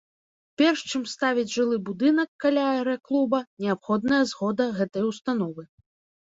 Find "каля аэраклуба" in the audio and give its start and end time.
2.45-3.39